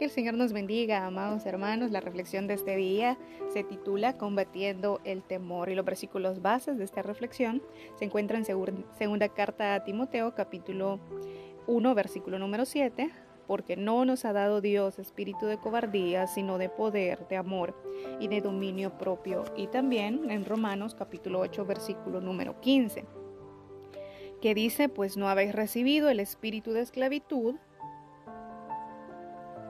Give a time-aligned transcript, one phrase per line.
[0.00, 1.90] Que el Señor nos bendiga, amados hermanos.
[1.90, 3.18] La reflexión de este día
[3.52, 7.60] se titula Combatiendo el temor y los versículos bases de esta reflexión
[7.98, 11.00] se encuentran en segunda carta a Timoteo capítulo
[11.66, 13.10] 1 versículo número 7
[13.46, 17.76] porque no nos ha dado Dios espíritu de cobardía, sino de poder, de amor
[18.20, 19.44] y de dominio propio.
[19.54, 23.04] Y también en Romanos capítulo 8 versículo número 15,
[24.40, 27.56] que dice, pues no habéis recibido el espíritu de esclavitud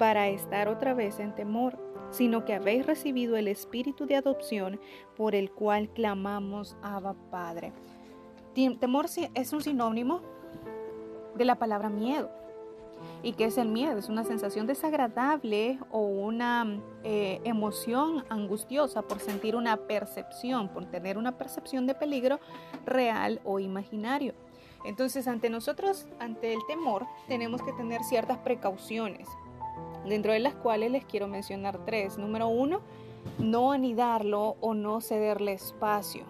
[0.00, 1.78] para estar otra vez en temor,
[2.10, 4.80] sino que habéis recibido el espíritu de adopción
[5.14, 7.74] por el cual clamamos Abba Padre.
[8.54, 10.22] Temor es un sinónimo
[11.34, 12.30] de la palabra miedo.
[13.22, 13.98] ¿Y qué es el miedo?
[13.98, 21.18] Es una sensación desagradable o una eh, emoción angustiosa por sentir una percepción, por tener
[21.18, 22.40] una percepción de peligro
[22.86, 24.32] real o imaginario.
[24.86, 29.28] Entonces, ante nosotros, ante el temor, tenemos que tener ciertas precauciones
[30.06, 32.18] dentro de las cuales les quiero mencionar tres.
[32.18, 32.80] Número uno,
[33.38, 36.24] no anidarlo o no cederle espacio.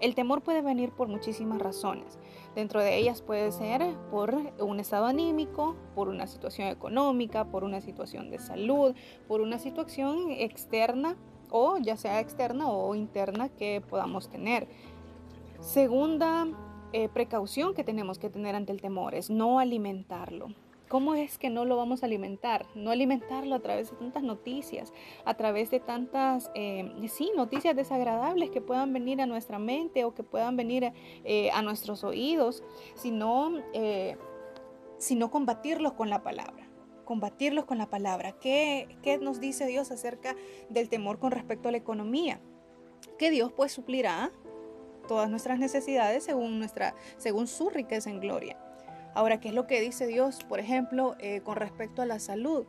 [0.00, 2.18] El temor puede venir por muchísimas razones.
[2.54, 7.80] Dentro de ellas puede ser por un estado anímico, por una situación económica, por una
[7.80, 8.94] situación de salud,
[9.26, 11.16] por una situación externa
[11.50, 14.68] o ya sea externa o interna que podamos tener.
[15.60, 16.46] Segunda
[16.92, 20.48] eh, precaución que tenemos que tener ante el temor es no alimentarlo.
[20.88, 22.66] ¿Cómo es que no lo vamos a alimentar?
[22.74, 24.92] No alimentarlo a través de tantas noticias,
[25.24, 30.14] a través de tantas, eh, sí, noticias desagradables que puedan venir a nuestra mente o
[30.14, 30.92] que puedan venir
[31.24, 32.62] eh, a nuestros oídos,
[32.94, 34.16] sino, eh,
[34.96, 36.64] sino combatirlos con la palabra
[37.04, 38.32] combatirlos con la palabra.
[38.32, 40.36] ¿Qué, ¿Qué nos dice Dios acerca
[40.68, 42.38] del temor con respecto a la economía?
[43.18, 44.30] Que Dios pues suplirá
[45.08, 48.58] todas nuestras necesidades según, nuestra, según su riqueza en gloria.
[49.18, 52.66] Ahora, ¿qué es lo que dice Dios, por ejemplo, eh, con respecto a la salud?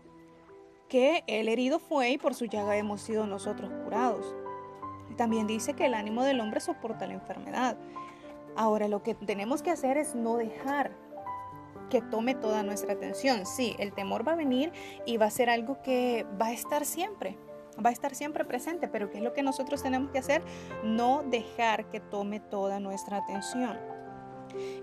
[0.87, 4.33] Que el herido fue y por su llaga hemos sido nosotros curados.
[5.15, 7.77] También dice que el ánimo del hombre soporta la enfermedad.
[8.55, 10.89] Ahora, lo que tenemos que hacer es no dejar
[11.91, 13.45] que tome toda nuestra atención.
[13.45, 14.71] Sí, el temor va a venir
[15.05, 17.37] y va a ser algo que va a estar siempre,
[17.77, 20.41] va a estar siempre presente, pero ¿qué es lo que nosotros tenemos que hacer?
[20.83, 23.88] No dejar que tome toda nuestra atención.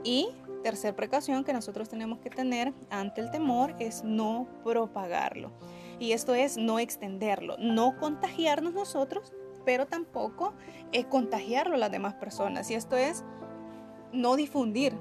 [0.04, 0.28] Y
[0.62, 5.52] tercer precaución que nosotros tenemos que tener ante el temor es no propagarlo.
[5.98, 9.32] Y esto es no extenderlo, no contagiarnos nosotros,
[9.64, 10.54] pero tampoco
[10.92, 12.70] eh, contagiarlo a las demás personas.
[12.70, 13.24] Y esto es
[14.12, 14.94] no difundir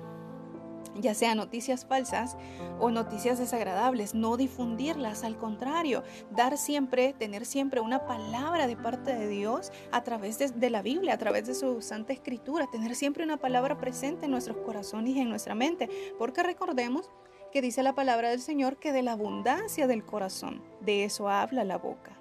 [1.00, 2.38] ya sea noticias falsas
[2.80, 9.14] o noticias desagradables, no difundirlas, al contrario, dar siempre, tener siempre una palabra de parte
[9.14, 13.24] de Dios a través de, la Biblia, a través de su Santa Escritura, tener siempre
[13.24, 17.10] una palabra presente en nuestros corazones y en nuestra mente, porque recordemos
[17.52, 21.64] que dice la palabra del Señor que de la abundancia del corazón, de eso habla
[21.64, 22.12] la boca.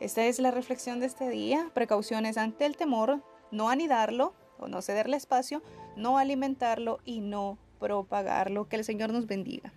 [0.00, 4.82] Esta es la reflexión de este día, precauciones ante el temor, no anidarlo o no
[4.82, 5.62] cederle espacio,
[5.96, 8.68] no alimentarlo y no propagarlo.
[8.68, 9.72] Que el Señor nos bendiga.